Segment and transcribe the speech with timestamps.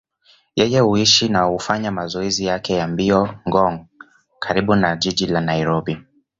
[0.55, 3.85] Yeye huishi na hufanya mazoezi yake ya mbio Ngong,
[4.39, 5.97] karibu na jiji la Nairobi.